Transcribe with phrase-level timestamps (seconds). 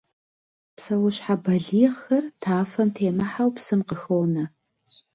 [0.75, 4.43] Псэущхьэ балигъхэр тафэм темыхьэу псым къыхонэ.